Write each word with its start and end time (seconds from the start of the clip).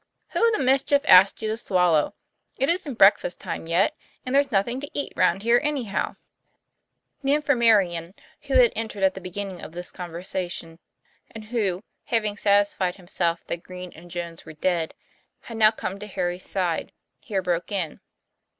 "Who 0.33 0.49
the 0.53 0.57
mischief 0.63 1.03
asked 1.05 1.43
you 1.43 1.47
to 1.49 1.57
swallow? 1.57 2.15
It 2.57 2.69
isn't 2.69 2.95
breakfast 2.95 3.39
time 3.39 3.67
yet, 3.67 3.95
and 4.25 4.33
there's 4.33 4.51
nothing 4.51 4.79
to 4.81 4.89
eat 4.95 5.13
round 5.15 5.43
here, 5.43 5.59
anyhow." 5.63 6.15
The 7.23 7.35
infirmarian, 7.35 8.15
who 8.47 8.55
had 8.55 8.73
entered 8.75 9.03
at 9.03 9.13
the 9.13 9.21
beginning 9.21 9.61
of 9.61 9.73
this 9.73 9.91
conversation, 9.91 10.79
and 11.29 11.45
who, 11.45 11.83
having 12.05 12.35
satisfied 12.35 12.95
him 12.95 13.07
self 13.07 13.45
that 13.45 13.61
Green 13.61 13.93
and 13.95 14.09
Jones 14.09 14.43
were 14.43 14.53
dead, 14.53 14.95
had 15.41 15.57
now 15.57 15.69
come 15.69 15.99
to 15.99 16.07
Harry's 16.07 16.49
side, 16.49 16.93
here 17.19 17.43
broke 17.43 17.71
in. 17.71 17.99